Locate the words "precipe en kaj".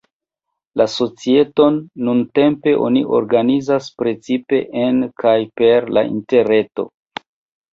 4.03-5.37